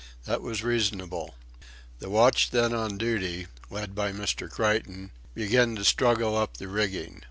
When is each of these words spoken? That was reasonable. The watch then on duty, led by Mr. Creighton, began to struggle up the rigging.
That 0.25 0.41
was 0.41 0.63
reasonable. 0.63 1.35
The 1.99 2.09
watch 2.09 2.49
then 2.49 2.73
on 2.73 2.97
duty, 2.97 3.45
led 3.69 3.93
by 3.93 4.11
Mr. 4.11 4.49
Creighton, 4.49 5.11
began 5.35 5.75
to 5.75 5.83
struggle 5.85 6.35
up 6.35 6.57
the 6.57 6.67
rigging. 6.67 7.19